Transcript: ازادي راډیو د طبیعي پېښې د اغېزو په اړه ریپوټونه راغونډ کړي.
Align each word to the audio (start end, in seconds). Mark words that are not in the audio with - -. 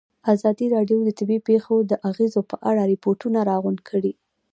ازادي 0.33 0.67
راډیو 0.75 0.97
د 1.03 1.09
طبیعي 1.19 1.45
پېښې 1.49 1.77
د 1.85 1.93
اغېزو 2.09 2.41
په 2.51 2.55
اړه 2.69 2.83
ریپوټونه 2.91 3.39
راغونډ 3.49 3.79
کړي. 3.89 4.13